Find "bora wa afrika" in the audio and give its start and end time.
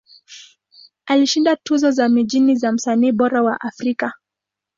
3.11-4.13